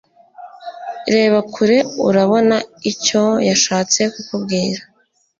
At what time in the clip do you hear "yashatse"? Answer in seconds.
3.49-4.01